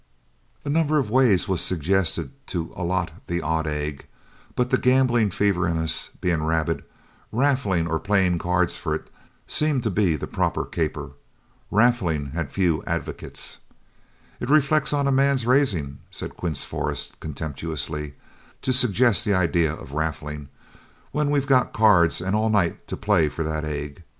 A 0.65 0.69
number 0.71 0.97
of 0.97 1.11
ways 1.11 1.47
were 1.47 1.57
suggested 1.57 2.31
to 2.47 2.73
allot 2.75 3.11
the 3.27 3.39
odd 3.39 3.67
egg, 3.67 4.07
but 4.55 4.71
the 4.71 4.79
gambling 4.79 5.29
fever 5.29 5.67
in 5.67 5.77
us 5.77 6.09
being 6.21 6.41
rabid, 6.41 6.83
raffling 7.31 7.85
or 7.85 7.99
playing 7.99 8.39
cards 8.39 8.75
for 8.75 8.95
it 8.95 9.11
seemed 9.45 9.83
to 9.83 9.91
be 9.91 10.15
the 10.15 10.25
proper 10.25 10.65
caper. 10.65 11.11
Raffling 11.69 12.31
had 12.31 12.51
few 12.51 12.83
advocates. 12.87 13.59
"It 14.39 14.49
reflects 14.49 14.91
on 14.91 15.05
any 15.07 15.13
man's 15.15 15.45
raising," 15.45 15.99
said 16.09 16.35
Quince 16.35 16.63
Forrest, 16.63 17.19
contemptuously, 17.19 18.15
"to 18.63 18.73
suggest 18.73 19.23
the 19.23 19.35
idea 19.35 19.71
of 19.71 19.93
raffling, 19.93 20.49
when 21.11 21.29
we've 21.29 21.45
got 21.45 21.73
cards 21.73 22.21
and 22.21 22.35
all 22.35 22.49
night 22.49 22.87
to 22.87 22.97
play 22.97 23.29
for 23.29 23.43
that 23.43 23.63
egg. 23.65 24.01